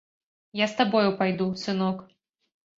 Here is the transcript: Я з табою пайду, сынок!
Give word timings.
Я 0.59 0.69
з 0.71 0.79
табою 0.79 1.13
пайду, 1.21 1.47
сынок! 1.67 2.05